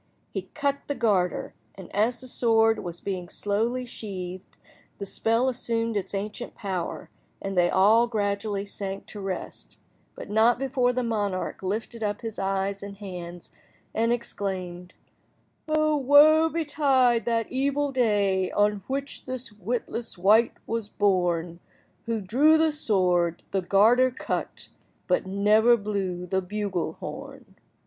He 0.31 0.49
cut 0.55 0.77
the 0.87 0.95
garter, 0.95 1.53
and, 1.75 1.95
as 1.95 2.21
the 2.21 2.27
sword 2.27 2.79
was 2.83 2.99
being 2.99 3.29
slowly 3.29 3.85
sheathed, 3.85 4.57
the 4.97 5.05
spell 5.05 5.47
assumed 5.47 5.95
its 5.95 6.15
ancient 6.15 6.55
power, 6.55 7.11
and 7.39 7.55
they 7.55 7.69
all 7.69 8.07
gradually 8.07 8.65
sank 8.65 9.05
to 9.05 9.19
rest, 9.19 9.77
but 10.15 10.27
not 10.27 10.57
before 10.57 10.91
the 10.91 11.03
monarch 11.03 11.61
lifted 11.61 12.01
up 12.01 12.21
his 12.21 12.39
eyes 12.39 12.81
and 12.81 12.97
hands, 12.97 13.51
and 13.93 14.11
exclaimed— 14.11 14.95
"O 15.67 15.95
woe 15.97 16.49
betide 16.49 17.25
that 17.25 17.51
evil 17.51 17.91
day 17.91 18.49
On 18.53 18.81
which 18.87 19.27
this 19.27 19.51
witless 19.51 20.17
wight 20.17 20.53
was 20.65 20.89
born 20.89 21.59
Who 22.07 22.21
drew 22.21 22.57
the 22.57 22.71
sword—the 22.71 23.61
garter 23.61 24.09
cut, 24.09 24.69
But 25.05 25.27
never 25.27 25.77
blew 25.77 26.25
the 26.25 26.41
bugle–horn." 26.41 27.57